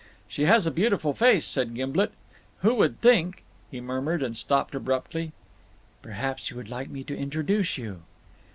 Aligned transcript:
"She 0.27 0.45
has 0.45 0.65
a 0.65 0.71
beautiful 0.71 1.13
face," 1.13 1.45
said 1.45 1.75
Gimblet. 1.75 2.11
"Who 2.63 2.73
would 2.73 2.99
think" 3.01 3.43
he 3.69 3.79
murmured, 3.79 4.23
and 4.23 4.35
stopped 4.35 4.73
abruptly. 4.73 5.31
"Perhaps 6.01 6.49
you 6.49 6.57
would 6.57 6.69
like 6.71 6.89
me 6.89 7.03
to 7.03 7.15
introduce 7.15 7.77
you?" 7.77 8.01